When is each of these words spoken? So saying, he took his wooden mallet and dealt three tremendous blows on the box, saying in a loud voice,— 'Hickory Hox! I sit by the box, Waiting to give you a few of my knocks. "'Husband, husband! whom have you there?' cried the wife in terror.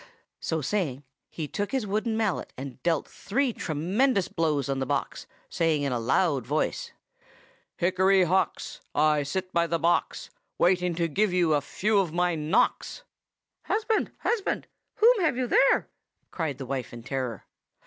So 0.39 0.61
saying, 0.61 1.03
he 1.29 1.47
took 1.47 1.71
his 1.71 1.85
wooden 1.85 2.17
mallet 2.17 2.53
and 2.57 2.81
dealt 2.81 3.07
three 3.07 3.53
tremendous 3.53 4.27
blows 4.29 4.67
on 4.67 4.79
the 4.79 4.87
box, 4.87 5.27
saying 5.47 5.83
in 5.83 5.91
a 5.91 5.99
loud 5.99 6.43
voice,— 6.43 6.91
'Hickory 7.77 8.23
Hox! 8.23 8.81
I 8.95 9.21
sit 9.21 9.53
by 9.53 9.67
the 9.67 9.77
box, 9.77 10.31
Waiting 10.57 10.95
to 10.95 11.07
give 11.07 11.31
you 11.31 11.53
a 11.53 11.61
few 11.61 11.99
of 11.99 12.11
my 12.13 12.33
knocks. 12.33 13.03
"'Husband, 13.65 14.09
husband! 14.21 14.65
whom 14.95 15.19
have 15.19 15.37
you 15.37 15.45
there?' 15.45 15.87
cried 16.31 16.57
the 16.57 16.65
wife 16.65 16.93
in 16.93 17.03
terror. 17.03 17.45